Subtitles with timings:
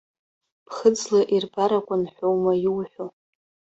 [0.65, 3.05] Ԥхыӡла ирбар акәын ҳәоума иуҳәо?